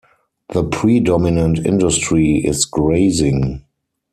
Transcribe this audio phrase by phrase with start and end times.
[0.51, 3.63] The predominant industry is grazing.